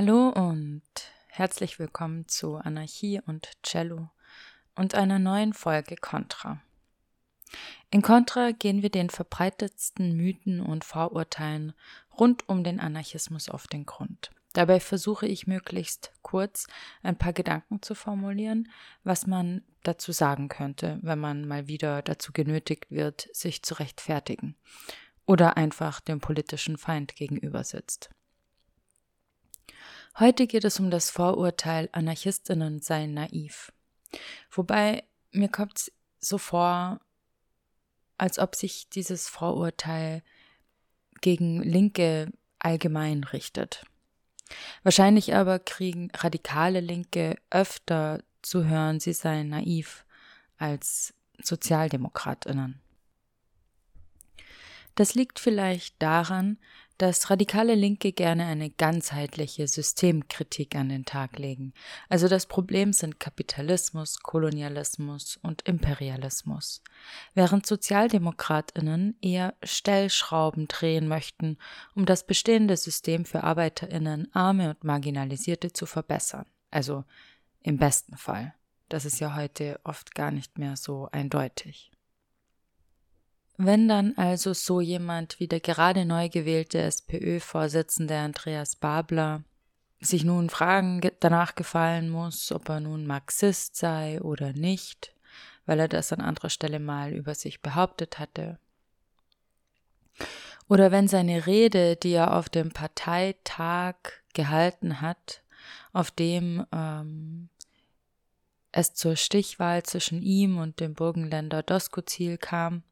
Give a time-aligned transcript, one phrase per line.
[0.00, 0.84] Hallo und
[1.26, 4.10] herzlich willkommen zu Anarchie und Cello
[4.76, 6.62] und einer neuen Folge Contra.
[7.90, 11.72] In Contra gehen wir den verbreitetsten Mythen und Vorurteilen
[12.16, 14.30] rund um den Anarchismus auf den Grund.
[14.52, 16.68] Dabei versuche ich möglichst kurz
[17.02, 18.70] ein paar Gedanken zu formulieren,
[19.02, 24.54] was man dazu sagen könnte, wenn man mal wieder dazu genötigt wird, sich zu rechtfertigen
[25.26, 28.10] oder einfach dem politischen Feind gegenüber sitzt.
[30.18, 33.72] Heute geht es um das Vorurteil, Anarchistinnen seien naiv.
[34.50, 37.00] Wobei mir kommt es so vor,
[38.16, 40.22] als ob sich dieses Vorurteil
[41.20, 43.84] gegen Linke allgemein richtet.
[44.82, 50.04] Wahrscheinlich aber kriegen radikale Linke öfter zu hören, sie seien naiv
[50.56, 52.80] als Sozialdemokratinnen.
[54.94, 56.58] Das liegt vielleicht daran,
[56.98, 61.72] dass radikale Linke gerne eine ganzheitliche Systemkritik an den Tag legen.
[62.08, 66.82] Also das Problem sind Kapitalismus, Kolonialismus und Imperialismus.
[67.34, 71.56] Während Sozialdemokratinnen eher Stellschrauben drehen möchten,
[71.94, 76.46] um das bestehende System für Arbeiterinnen, Arme und Marginalisierte zu verbessern.
[76.70, 77.04] Also
[77.62, 78.54] im besten Fall.
[78.88, 81.92] Das ist ja heute oft gar nicht mehr so eindeutig.
[83.60, 89.42] Wenn dann also so jemand wie der gerade neu gewählte SPÖ-Vorsitzende Andreas Babler
[90.00, 95.12] sich nun Fragen danach gefallen muss, ob er nun Marxist sei oder nicht,
[95.66, 98.60] weil er das an anderer Stelle mal über sich behauptet hatte.
[100.68, 103.96] Oder wenn seine Rede, die er auf dem Parteitag
[104.34, 105.42] gehalten hat,
[105.92, 107.48] auf dem ähm,
[108.70, 112.84] es zur Stichwahl zwischen ihm und dem Burgenländer Doskozil kam,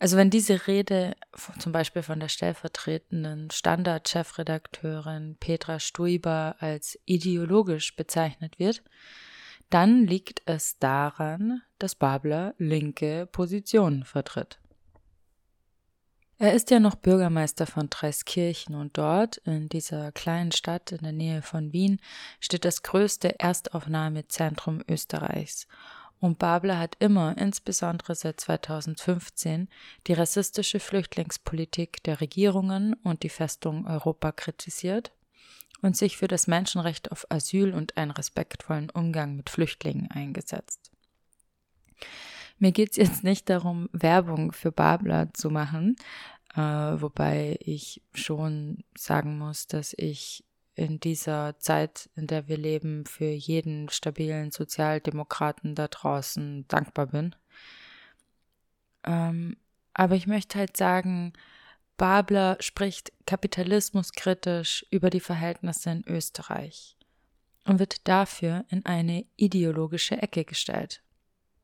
[0.00, 1.14] also wenn diese Rede
[1.58, 8.82] zum Beispiel von der stellvertretenden Standard-Chefredakteurin Petra Stuiber als ideologisch bezeichnet wird,
[9.68, 14.58] dann liegt es daran, dass Babler linke Positionen vertritt.
[16.38, 21.12] Er ist ja noch Bürgermeister von Dreiskirchen und dort, in dieser kleinen Stadt in der
[21.12, 22.00] Nähe von Wien,
[22.40, 25.68] steht das größte Erstaufnahmezentrum Österreichs
[26.20, 29.68] und Babler hat immer, insbesondere seit 2015,
[30.06, 35.12] die rassistische Flüchtlingspolitik der Regierungen und die Festung Europa kritisiert
[35.80, 40.90] und sich für das Menschenrecht auf Asyl und einen respektvollen Umgang mit Flüchtlingen eingesetzt.
[42.58, 45.96] Mir geht es jetzt nicht darum, Werbung für Babler zu machen,
[46.54, 50.44] äh, wobei ich schon sagen muss, dass ich
[50.80, 57.36] in dieser Zeit, in der wir leben, für jeden stabilen Sozialdemokraten da draußen dankbar bin.
[59.04, 59.56] Ähm,
[59.92, 61.34] aber ich möchte halt sagen,
[61.96, 66.96] Babler spricht kapitalismuskritisch über die Verhältnisse in Österreich
[67.66, 71.02] und wird dafür in eine ideologische Ecke gestellt.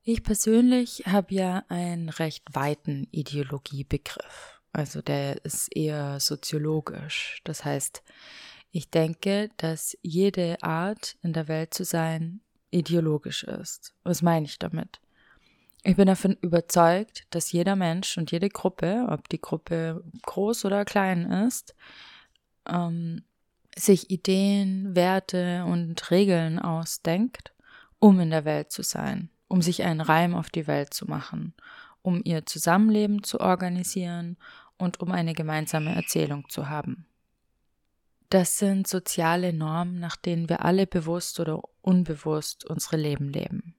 [0.02, 4.60] Ich persönlich habe ja einen recht weiten Ideologiebegriff.
[4.72, 7.40] Also der ist eher soziologisch.
[7.44, 8.02] Das heißt,
[8.76, 13.94] ich denke, dass jede Art in der Welt zu sein ideologisch ist.
[14.04, 15.00] Was meine ich damit?
[15.82, 20.84] Ich bin davon überzeugt, dass jeder Mensch und jede Gruppe, ob die Gruppe groß oder
[20.84, 21.74] klein ist,
[22.68, 23.24] ähm,
[23.74, 27.54] sich Ideen, Werte und Regeln ausdenkt,
[27.98, 31.54] um in der Welt zu sein, um sich einen Reim auf die Welt zu machen,
[32.02, 34.36] um ihr Zusammenleben zu organisieren
[34.76, 37.06] und um eine gemeinsame Erzählung zu haben.
[38.28, 43.74] Das sind soziale Normen, nach denen wir alle bewusst oder unbewusst unsere Leben leben.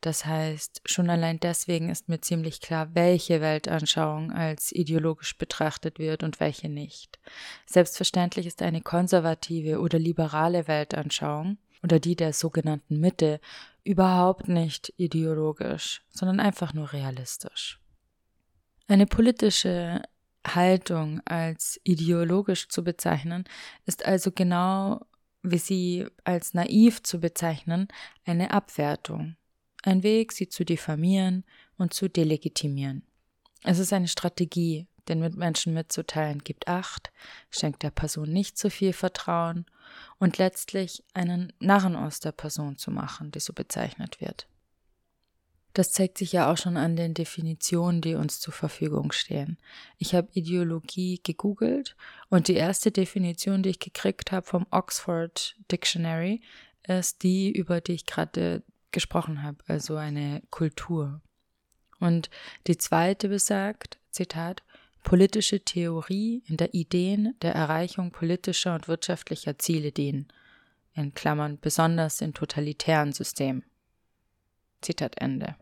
[0.00, 6.22] Das heißt, schon allein deswegen ist mir ziemlich klar, welche Weltanschauung als ideologisch betrachtet wird
[6.22, 7.18] und welche nicht.
[7.64, 13.40] Selbstverständlich ist eine konservative oder liberale Weltanschauung oder die der sogenannten Mitte
[13.82, 17.80] überhaupt nicht ideologisch, sondern einfach nur realistisch.
[18.86, 20.02] Eine politische
[20.54, 23.44] Haltung als ideologisch zu bezeichnen,
[23.84, 25.00] ist also genau
[25.42, 27.88] wie sie als naiv zu bezeichnen,
[28.24, 29.36] eine Abwertung,
[29.82, 31.44] ein Weg, sie zu diffamieren
[31.78, 33.04] und zu delegitimieren.
[33.62, 37.12] Es ist eine Strategie, den Mitmenschen mitzuteilen, gibt Acht,
[37.50, 39.66] schenkt der Person nicht zu viel Vertrauen
[40.18, 44.48] und letztlich einen Narren aus der Person zu machen, die so bezeichnet wird.
[45.76, 49.58] Das zeigt sich ja auch schon an den Definitionen, die uns zur Verfügung stehen.
[49.98, 51.96] Ich habe Ideologie gegoogelt
[52.30, 56.40] und die erste Definition, die ich gekriegt habe vom Oxford Dictionary,
[56.84, 61.20] ist die, über die ich gerade gesprochen habe, also eine Kultur.
[62.00, 62.30] Und
[62.68, 64.62] die zweite besagt, Zitat,
[65.02, 70.28] politische Theorie, in der Ideen der Erreichung politischer und wirtschaftlicher Ziele dienen,
[70.94, 73.62] in Klammern besonders in totalitären Systemen.
[74.80, 75.54] Zitat Ende.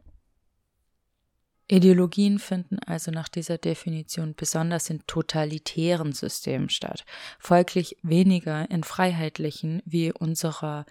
[1.66, 7.04] Ideologien finden also nach dieser Definition besonders in totalitären Systemen statt,
[7.38, 10.84] folglich weniger in freiheitlichen wie, unserer,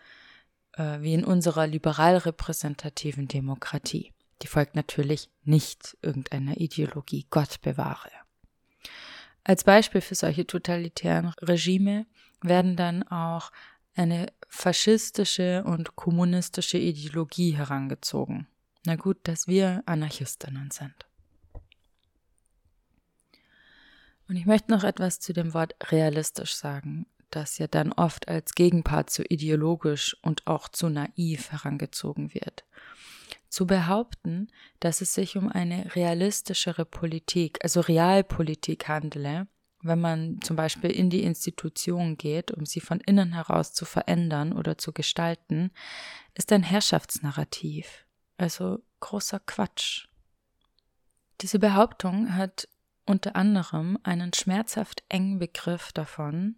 [0.73, 4.13] äh, wie in unserer liberal repräsentativen Demokratie.
[4.41, 8.09] Die folgt natürlich nicht irgendeiner Ideologie, Gott bewahre.
[9.43, 12.07] Als Beispiel für solche totalitären Regime
[12.41, 13.51] werden dann auch
[13.95, 18.47] eine faschistische und kommunistische Ideologie herangezogen.
[18.85, 20.93] Na gut, dass wir Anarchistinnen sind.
[24.27, 28.55] Und ich möchte noch etwas zu dem Wort realistisch sagen, das ja dann oft als
[28.55, 32.63] Gegenpart zu ideologisch und auch zu naiv herangezogen wird.
[33.49, 34.47] Zu behaupten,
[34.79, 39.47] dass es sich um eine realistischere Politik, also Realpolitik handele,
[39.81, 44.53] wenn man zum Beispiel in die Institution geht, um sie von innen heraus zu verändern
[44.53, 45.71] oder zu gestalten,
[46.33, 48.02] ist ein Herrschaftsnarrativ,
[48.37, 50.07] also großer Quatsch.
[51.41, 52.67] Diese Behauptung hat
[53.05, 56.55] unter anderem einen schmerzhaft engen Begriff davon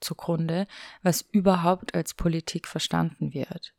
[0.00, 0.66] zugrunde,
[1.02, 3.74] was überhaupt als Politik verstanden wird.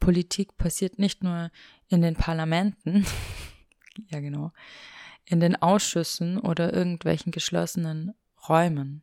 [0.00, 1.50] Politik passiert nicht nur
[1.88, 3.06] in den Parlamenten,
[4.08, 4.52] ja genau,
[5.24, 8.14] in den Ausschüssen oder irgendwelchen geschlossenen
[8.48, 9.02] Räumen,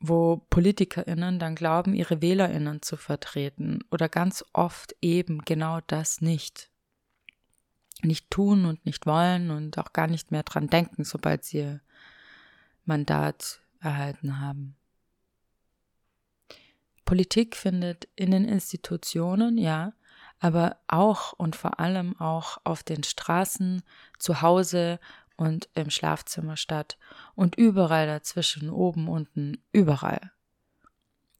[0.00, 6.71] wo Politikerinnen dann glauben, ihre Wählerinnen zu vertreten oder ganz oft eben genau das nicht.
[8.02, 11.80] Nicht tun und nicht wollen und auch gar nicht mehr dran denken, sobald sie ihr
[12.84, 14.76] Mandat erhalten haben.
[17.04, 19.92] Politik findet in den Institutionen, ja,
[20.40, 23.82] aber auch und vor allem auch auf den Straßen,
[24.18, 24.98] zu Hause
[25.36, 26.98] und im Schlafzimmer statt
[27.34, 30.32] und überall dazwischen, oben, unten, überall.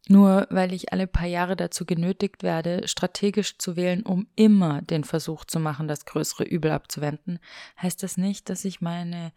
[0.08, 5.04] Nur weil ich alle paar Jahre dazu genötigt werde, strategisch zu wählen, um immer den
[5.04, 7.38] Versuch zu machen, das größere Übel abzuwenden,
[7.80, 9.32] heißt das nicht, dass ich meine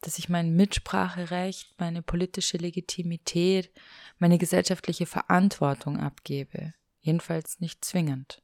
[0.00, 3.70] dass ich mein Mitspracherecht, meine politische Legitimität,
[4.18, 6.74] meine gesellschaftliche Verantwortung abgebe.
[7.00, 8.42] Jedenfalls nicht zwingend.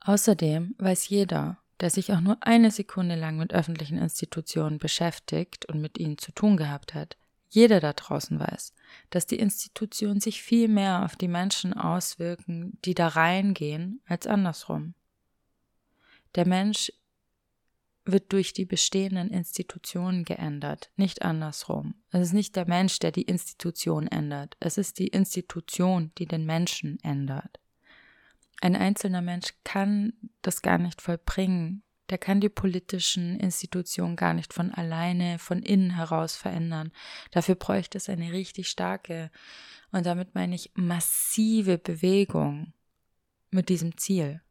[0.00, 5.80] Außerdem weiß jeder, der sich auch nur eine Sekunde lang mit öffentlichen Institutionen beschäftigt und
[5.80, 7.16] mit ihnen zu tun gehabt hat,
[7.54, 8.72] jeder da draußen weiß,
[9.10, 14.94] dass die Institutionen sich viel mehr auf die Menschen auswirken, die da reingehen, als andersrum.
[16.34, 16.90] Der Mensch
[18.06, 21.94] wird durch die bestehenden Institutionen geändert, nicht andersrum.
[22.10, 26.46] Es ist nicht der Mensch, der die Institution ändert, es ist die Institution, die den
[26.46, 27.60] Menschen ändert.
[28.62, 34.52] Ein einzelner Mensch kann das gar nicht vollbringen, der kann die politischen Institutionen gar nicht
[34.52, 36.92] von alleine, von innen heraus verändern.
[37.30, 39.30] Dafür bräuchte es eine richtig starke,
[39.92, 42.74] und damit meine ich massive Bewegung
[43.50, 44.42] mit diesem Ziel.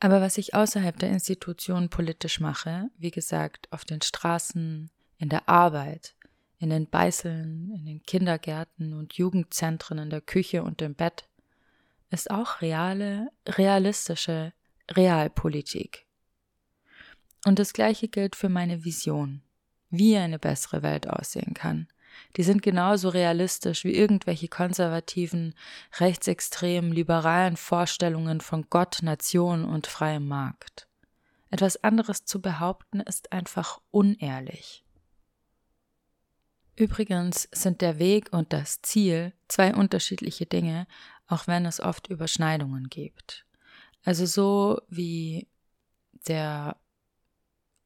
[0.00, 5.48] Aber was ich außerhalb der Institution politisch mache, wie gesagt, auf den Straßen, in der
[5.48, 6.16] Arbeit,
[6.58, 11.28] in den Beißeln, in den Kindergärten und Jugendzentren, in der Küche und im Bett,
[12.10, 14.52] ist auch reale, realistische
[14.92, 16.06] Realpolitik.
[17.44, 19.42] Und das Gleiche gilt für meine Vision,
[19.88, 21.88] wie eine bessere Welt aussehen kann,
[22.36, 25.54] die sind genauso realistisch wie irgendwelche konservativen,
[25.98, 30.86] rechtsextremen, liberalen Vorstellungen von Gott, Nation und freiem Markt.
[31.50, 34.84] Etwas anderes zu behaupten ist einfach unehrlich.
[36.76, 40.86] Übrigens sind der Weg und das Ziel zwei unterschiedliche Dinge,
[41.26, 43.44] auch wenn es oft Überschneidungen gibt.
[44.04, 45.48] Also so wie
[46.26, 46.76] der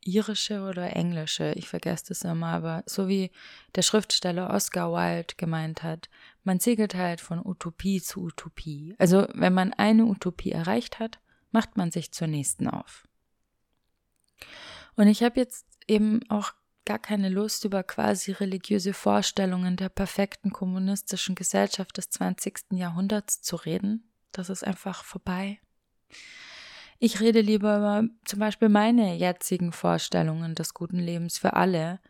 [0.07, 3.31] irische oder englische, ich vergesse das immer, aber so wie
[3.75, 6.09] der Schriftsteller Oscar Wilde gemeint hat,
[6.43, 8.95] man segelt halt von Utopie zu Utopie.
[8.99, 13.09] Also wenn man eine Utopie erreicht hat, macht man sich zur nächsten auf.
[14.97, 16.53] Und ich habe jetzt eben auch
[16.85, 22.73] gar keine Lust, über quasi religiöse Vorstellungen der perfekten kommunistischen Gesellschaft des 20.
[22.73, 24.11] Jahrhunderts zu reden.
[24.33, 25.61] Das ist einfach vorbei.
[26.99, 32.01] Ich rede lieber über zum Beispiel meine jetzigen Vorstellungen des guten Lebens für alle.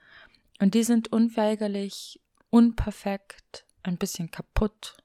[0.61, 2.21] Und die sind unweigerlich,
[2.51, 4.97] unperfekt, ein bisschen kaputt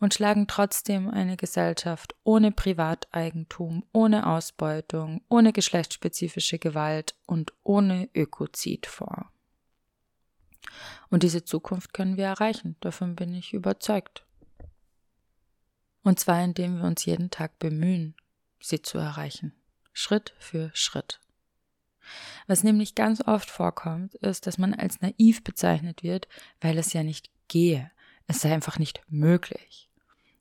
[0.00, 8.86] und schlagen trotzdem eine Gesellschaft ohne Privateigentum, ohne Ausbeutung, ohne geschlechtsspezifische Gewalt und ohne Ökozid
[8.86, 9.30] vor.
[11.08, 14.26] Und diese Zukunft können wir erreichen, davon bin ich überzeugt.
[16.04, 18.14] Und zwar indem wir uns jeden Tag bemühen,
[18.60, 19.52] sie zu erreichen,
[19.92, 21.20] Schritt für Schritt.
[22.46, 26.28] Was nämlich ganz oft vorkommt, ist, dass man als naiv bezeichnet wird,
[26.60, 27.90] weil es ja nicht gehe,
[28.26, 29.88] es sei einfach nicht möglich.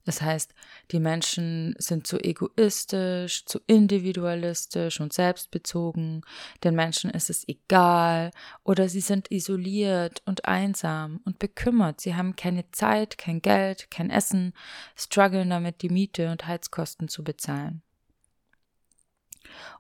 [0.06, 0.54] Das heißt,
[0.92, 6.22] die Menschen sind zu egoistisch, zu individualistisch und selbstbezogen,
[6.64, 8.32] den Menschen ist es egal
[8.64, 14.10] oder sie sind isoliert und einsam und bekümmert, sie haben keine Zeit, kein Geld, kein
[14.10, 14.54] Essen,
[14.96, 17.82] strugglen damit, die Miete und Heizkosten zu bezahlen.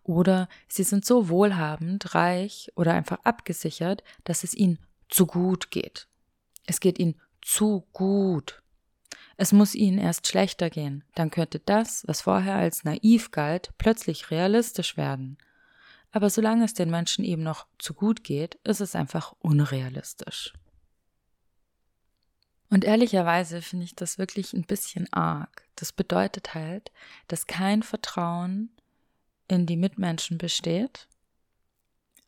[0.03, 6.08] Oder sie sind so wohlhabend, reich oder einfach abgesichert, dass es ihnen zu gut geht.
[6.65, 8.62] Es geht ihnen zu gut.
[9.38, 14.32] Es muss ihnen erst schlechter gehen, dann könnte das, was vorher als naiv galt, plötzlich
[14.32, 15.38] realistisch werden.
[16.12, 20.54] Aber solange es den Menschen eben noch zu gut geht, ist es einfach unrealistisch.
[22.70, 25.68] Und ehrlicherweise finde ich das wirklich ein bisschen arg.
[25.75, 26.92] Das bedeutet halt,
[27.28, 28.72] dass kein Vertrauen
[29.48, 31.08] in die Mitmenschen besteht.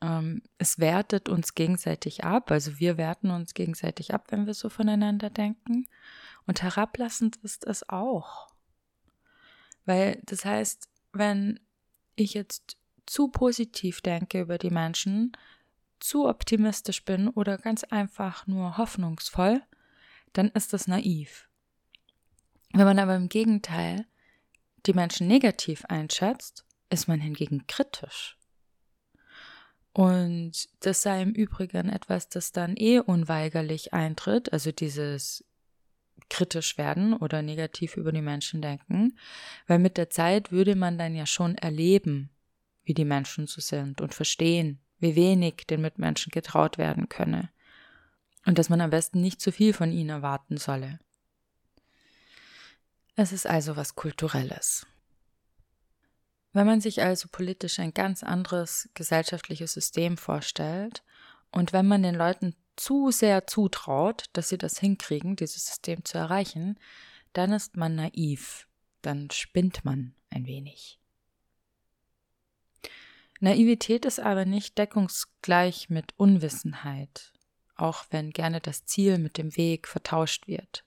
[0.05, 4.69] Ähm, es wertet uns gegenseitig ab, also wir werten uns gegenseitig ab, wenn wir so
[4.69, 5.87] voneinander denken.
[6.45, 8.49] Und herablassend ist es auch.
[9.85, 11.59] Weil das heißt, wenn
[12.15, 15.35] ich jetzt zu positiv denke über die Menschen,
[15.99, 19.63] zu optimistisch bin oder ganz einfach nur hoffnungsvoll,
[20.33, 21.49] dann ist das naiv.
[22.73, 24.05] Wenn man aber im Gegenteil
[24.85, 28.37] die Menschen negativ einschätzt, ist man hingegen kritisch.
[29.95, 35.45] Und das sei im Übrigen etwas, das dann eh unweigerlich eintritt, also dieses
[36.29, 39.17] kritisch werden oder negativ über die Menschen denken,
[39.67, 42.29] weil mit der Zeit würde man dann ja schon erleben,
[42.83, 47.49] wie die Menschen so sind und verstehen, wie wenig den Mitmenschen getraut werden könne
[48.45, 50.99] und dass man am besten nicht zu viel von ihnen erwarten solle.
[53.15, 54.85] Es ist also was Kulturelles.
[56.55, 61.03] Wenn man sich also politisch ein ganz anderes gesellschaftliches System vorstellt
[61.51, 66.17] und wenn man den Leuten zu sehr zutraut, dass sie das hinkriegen, dieses System zu
[66.17, 66.79] erreichen,
[67.33, 68.69] dann ist man naiv,
[69.01, 70.97] dann spinnt man ein wenig.
[73.41, 77.33] Naivität ist aber nicht deckungsgleich mit Unwissenheit,
[77.75, 80.85] auch wenn gerne das Ziel mit dem Weg vertauscht wird.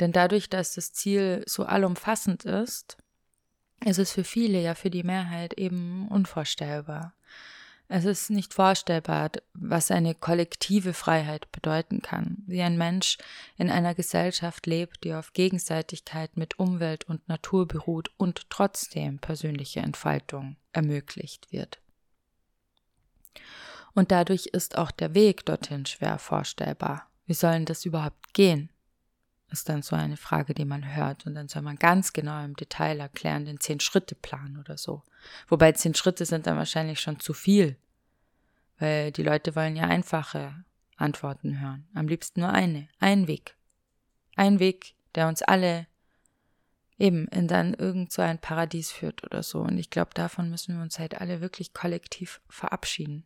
[0.00, 2.96] Denn dadurch, dass das Ziel so allumfassend ist,
[3.84, 7.14] ist es für viele, ja für die Mehrheit eben unvorstellbar.
[7.94, 13.18] Es ist nicht vorstellbar, was eine kollektive Freiheit bedeuten kann, wie ein Mensch
[13.58, 19.80] in einer Gesellschaft lebt, die auf Gegenseitigkeit mit Umwelt und Natur beruht und trotzdem persönliche
[19.80, 21.82] Entfaltung ermöglicht wird.
[23.94, 27.10] Und dadurch ist auch der Weg dorthin schwer vorstellbar.
[27.26, 28.70] Wie sollen das überhaupt gehen?
[29.52, 31.26] Ist dann so eine Frage, die man hört.
[31.26, 35.02] Und dann soll man ganz genau im Detail erklären, den Zehn-Schritte-Plan oder so.
[35.48, 37.76] Wobei zehn Schritte sind dann wahrscheinlich schon zu viel.
[38.78, 40.64] Weil die Leute wollen ja einfache
[40.96, 41.86] Antworten hören.
[41.94, 42.88] Am liebsten nur eine.
[42.98, 43.56] Ein Weg.
[44.36, 45.86] Ein Weg, der uns alle
[46.98, 49.60] eben in dann irgend so ein Paradies führt oder so.
[49.60, 53.24] Und ich glaube, davon müssen wir uns halt alle wirklich kollektiv verabschieden.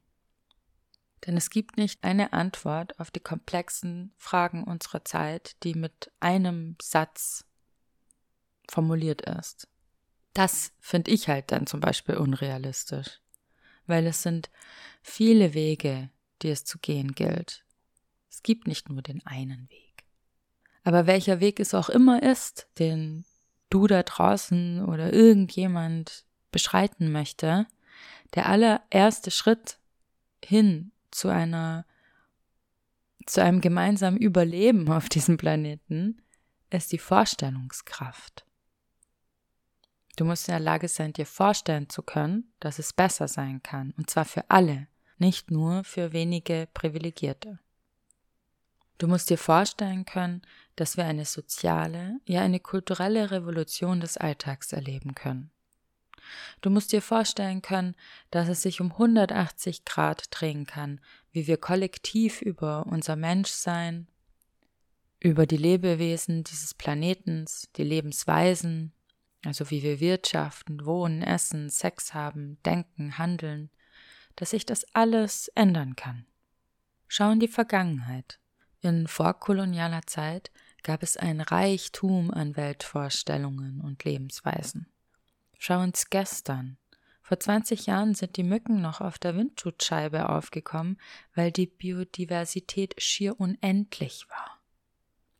[1.26, 6.76] Denn es gibt nicht eine Antwort auf die komplexen Fragen unserer Zeit, die mit einem
[6.80, 7.44] Satz
[8.70, 9.68] formuliert ist.
[10.34, 13.20] Das finde ich halt dann zum Beispiel unrealistisch,
[13.86, 14.50] weil es sind
[15.02, 16.10] viele Wege,
[16.42, 17.64] die es zu gehen gilt.
[18.30, 20.04] Es gibt nicht nur den einen Weg.
[20.84, 23.24] Aber welcher Weg es auch immer ist, den
[23.70, 27.66] du da draußen oder irgendjemand beschreiten möchte,
[28.34, 29.78] der allererste Schritt
[30.44, 31.86] hin zu einer
[33.26, 36.22] zu einem gemeinsamen Überleben auf diesem Planeten
[36.70, 38.46] ist die Vorstellungskraft.
[40.16, 43.92] Du musst in der Lage sein, dir vorstellen zu können, dass es besser sein kann,
[43.98, 44.86] und zwar für alle,
[45.18, 47.58] nicht nur für wenige Privilegierte.
[48.98, 50.42] Du musst dir vorstellen können,
[50.76, 55.50] dass wir eine soziale, ja eine kulturelle Revolution des Alltags erleben können.
[56.60, 57.94] Du musst dir vorstellen können,
[58.30, 61.00] dass es sich um 180 Grad drehen kann,
[61.32, 64.08] wie wir kollektiv über unser Menschsein,
[65.20, 68.92] über die Lebewesen dieses Planetens, die Lebensweisen,
[69.44, 73.70] also wie wir wirtschaften, wohnen, essen, Sex haben, denken, handeln,
[74.34, 76.26] dass sich das alles ändern kann.
[77.08, 78.38] Schau in die Vergangenheit.
[78.82, 80.50] In vorkolonialer Zeit
[80.82, 84.86] gab es ein Reichtum an Weltvorstellungen und Lebensweisen.
[85.58, 86.78] Schau ins Gestern.
[87.22, 90.96] Vor 20 Jahren sind die Mücken noch auf der Windschutzscheibe aufgekommen,
[91.34, 94.60] weil die Biodiversität schier unendlich war.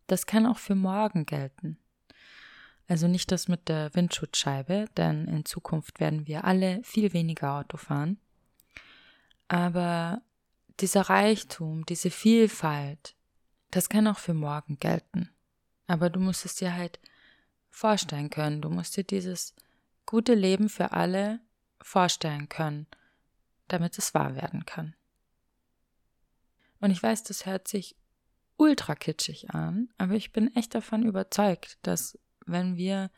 [0.09, 1.79] Das kann auch für morgen gelten.
[2.89, 7.77] Also nicht das mit der Windschutzscheibe, denn in Zukunft werden wir alle viel weniger Auto
[7.77, 8.19] fahren.
[9.49, 10.23] Aber
[10.81, 13.15] dieser Reichtum, diese Vielfalt,
[13.71, 15.31] das kann auch für morgen gelten.
[15.87, 16.99] Aber du musst es dir halt
[17.71, 18.63] vorstellen können.
[18.63, 19.55] Du musst dir dieses
[20.07, 21.41] gute Leben für alle
[21.81, 22.87] vorstellen können,
[23.69, 24.95] damit es wahr werden kann.
[26.81, 27.97] Und ich weiß, das hört sich
[28.57, 33.11] ultra kitschig an, aber ich bin echt davon überzeugt, dass wenn wir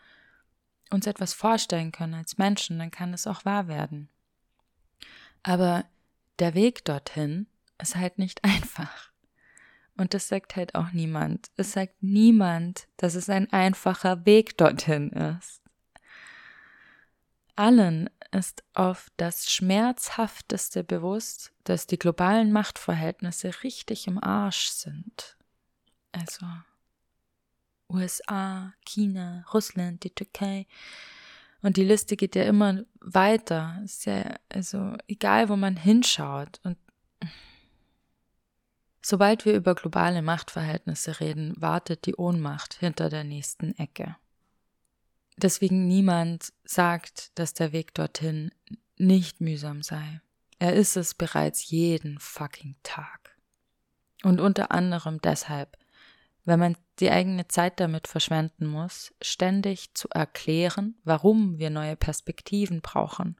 [0.91, 4.09] uns etwas vorstellen können als Menschen, dann kann es auch wahr werden.
[5.43, 5.85] Aber
[6.39, 7.47] der Weg dorthin
[7.81, 9.13] ist halt nicht einfach.
[9.97, 11.51] Und das sagt halt auch niemand.
[11.57, 15.61] Es sagt niemand, dass es ein einfacher Weg dorthin ist.
[17.59, 25.37] Allen ist auf das Schmerzhafteste bewusst, dass die globalen Machtverhältnisse richtig im Arsch sind.
[26.13, 26.47] Also
[27.91, 30.67] USA, China, Russland, die Türkei.
[31.61, 33.81] Und die Liste geht ja immer weiter.
[33.85, 36.61] Ist ja, also egal, wo man hinschaut.
[36.63, 36.79] Und
[39.03, 44.17] sobald wir über globale Machtverhältnisse reden, wartet die Ohnmacht hinter der nächsten Ecke.
[45.41, 48.51] Deswegen niemand sagt, dass der Weg dorthin
[48.97, 50.21] nicht mühsam sei.
[50.59, 53.37] Er ist es bereits jeden fucking Tag.
[54.25, 55.77] Und unter anderem deshalb,
[56.45, 62.81] wenn man die eigene Zeit damit verschwenden muss, ständig zu erklären, warum wir neue Perspektiven
[62.81, 63.37] brauchen,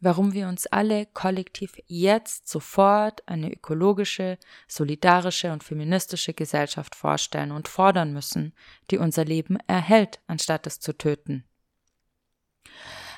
[0.00, 7.68] warum wir uns alle kollektiv jetzt sofort eine ökologische, solidarische und feministische Gesellschaft vorstellen und
[7.68, 8.52] fordern müssen,
[8.90, 11.44] die unser Leben erhält, anstatt es zu töten.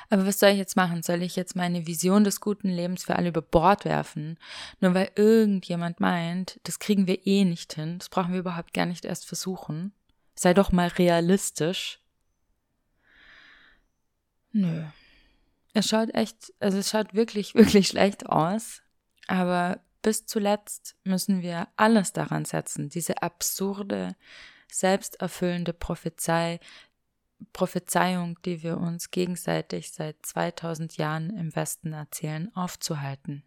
[0.09, 1.01] Aber was soll ich jetzt machen?
[1.01, 4.37] Soll ich jetzt meine Vision des guten Lebens für alle über Bord werfen?
[4.79, 8.85] Nur weil irgendjemand meint, das kriegen wir eh nicht hin, das brauchen wir überhaupt gar
[8.85, 9.91] nicht erst versuchen.
[10.35, 11.99] Sei doch mal realistisch.
[14.51, 14.83] Nö.
[15.73, 18.81] Es schaut echt, also es schaut wirklich, wirklich schlecht aus.
[19.27, 24.15] Aber bis zuletzt müssen wir alles daran setzen, diese absurde,
[24.69, 26.59] selbsterfüllende Prophezei
[27.51, 33.43] Prophezeiung, die wir uns gegenseitig seit 2000 Jahren im Westen erzählen, aufzuhalten.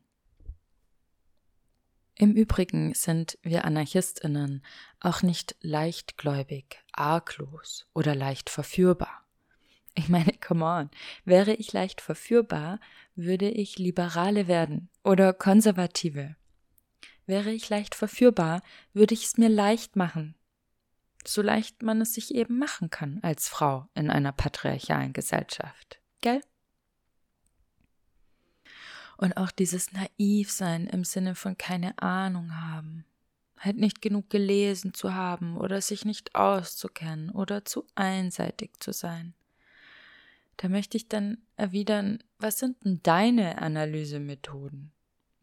[2.15, 4.65] Im Übrigen sind wir Anarchistinnen
[5.01, 9.16] auch nicht leichtgläubig, arglos oder leicht verführbar.
[9.99, 10.91] Ich meine, come on,
[11.25, 12.81] wäre ich leicht verführbar,
[13.15, 16.37] würde ich Liberale werden oder Konservative.
[17.25, 20.37] Wäre ich leicht verführbar, würde ich es mir leicht machen,
[21.27, 25.99] so leicht man es sich eben machen kann als Frau in einer patriarchalen Gesellschaft.
[26.21, 26.41] Gell?
[29.17, 33.07] Und auch dieses Naivsein im Sinne von keine Ahnung haben,
[33.59, 39.35] halt nicht genug gelesen zu haben oder sich nicht auszukennen oder zu einseitig zu sein.
[40.57, 44.93] Da möchte ich dann erwidern, was sind denn deine Analysemethoden?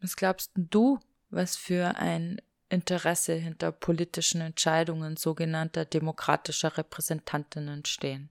[0.00, 0.98] Was glaubst du,
[1.30, 2.40] was für ein
[2.74, 8.30] Interesse hinter politischen Entscheidungen sogenannter demokratischer Repräsentantinnen stehen.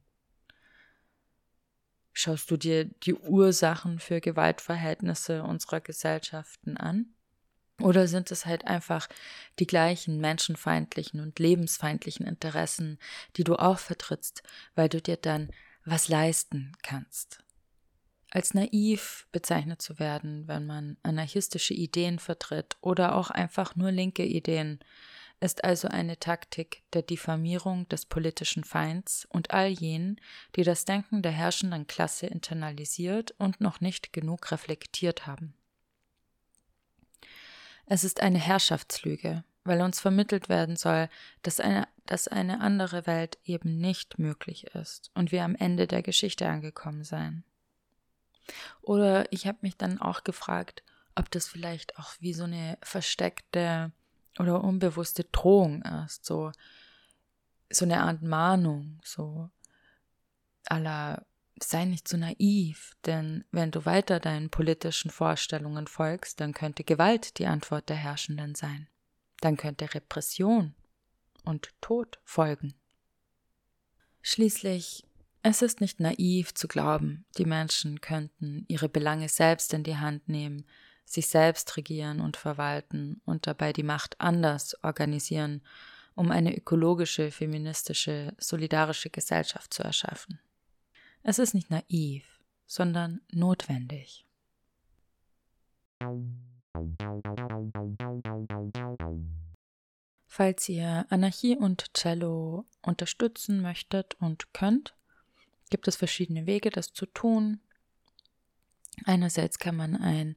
[2.11, 7.07] Schaust du dir die Ursachen für Gewaltverhältnisse unserer Gesellschaften an?
[7.81, 9.07] Oder sind es halt einfach
[9.57, 12.99] die gleichen menschenfeindlichen und lebensfeindlichen Interessen,
[13.35, 14.43] die du auch vertrittst,
[14.75, 15.49] weil du dir dann
[15.85, 17.43] was leisten kannst?
[18.33, 24.25] als naiv bezeichnet zu werden, wenn man anarchistische Ideen vertritt oder auch einfach nur linke
[24.25, 24.79] Ideen,
[25.39, 30.19] ist also eine Taktik der Diffamierung des politischen Feinds und all jenen,
[30.55, 35.53] die das Denken der herrschenden Klasse internalisiert und noch nicht genug reflektiert haben.
[37.85, 41.09] Es ist eine Herrschaftslüge, weil uns vermittelt werden soll,
[41.41, 46.01] dass eine, dass eine andere Welt eben nicht möglich ist und wir am Ende der
[46.01, 47.43] Geschichte angekommen seien.
[48.81, 50.83] Oder ich habe mich dann auch gefragt,
[51.15, 53.91] ob das vielleicht auch wie so eine versteckte
[54.39, 56.51] oder unbewusste Drohung ist, so,
[57.69, 59.49] so eine Art Mahnung, so
[60.65, 61.25] aller
[61.61, 67.37] sei nicht so naiv, denn wenn du weiter deinen politischen Vorstellungen folgst, dann könnte Gewalt
[67.37, 68.87] die Antwort der Herrschenden sein.
[69.43, 70.73] Dann könnte Repression
[71.43, 72.73] und Tod folgen.
[74.21, 75.05] Schließlich
[75.41, 80.29] Es ist nicht naiv zu glauben, die Menschen könnten ihre Belange selbst in die Hand
[80.29, 80.63] nehmen,
[81.03, 85.61] sich selbst regieren und verwalten und dabei die Macht anders organisieren,
[86.15, 90.39] um eine ökologische, feministische, solidarische Gesellschaft zu erschaffen.
[91.21, 92.23] Es ist nicht naiv,
[92.65, 94.25] sondern notwendig.
[100.25, 104.95] Falls ihr Anarchie und Cello unterstützen möchtet und könnt,
[105.69, 107.59] gibt es verschiedene Wege, das zu tun.
[109.05, 110.35] Einerseits kann man ein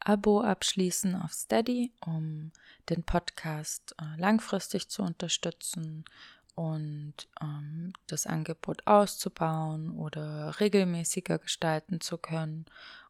[0.00, 2.52] Abo abschließen auf Steady, um
[2.88, 6.04] den Podcast äh, langfristig zu unterstützen
[6.54, 12.66] und ähm, das Angebot auszubauen oder regelmäßiger gestalten zu können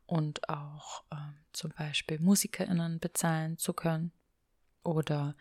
[0.08, 4.10] und auch ähm, zum Beispiel MusikerInnen bezahlen zu können
[4.82, 5.36] oder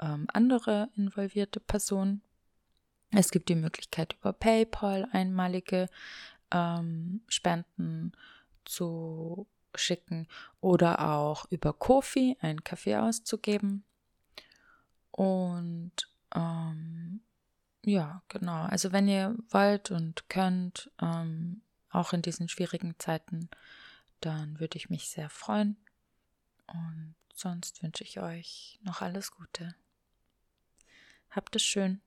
[0.00, 2.22] ähm, andere involvierte Personen.
[3.10, 5.88] Es gibt die Möglichkeit, über PayPal einmalige
[6.52, 8.12] ähm, Spenden
[8.66, 10.28] zu schicken
[10.60, 13.84] oder auch über Kofi einen Kaffee auszugeben.
[15.12, 15.92] Und
[16.34, 17.22] ähm,
[17.86, 18.64] ja, genau.
[18.64, 23.48] Also wenn ihr wollt und könnt, ähm, auch in diesen schwierigen Zeiten,
[24.20, 25.76] dann würde ich mich sehr freuen.
[26.66, 29.74] Und sonst wünsche ich euch noch alles Gute.
[31.30, 32.00] Habt es schön.